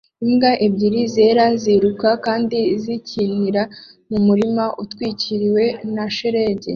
[0.25, 3.63] Imbwa ebyiri zera ziruka kandi zikinira
[4.09, 5.63] mu murima utwikiriwe
[5.95, 6.69] na shelegi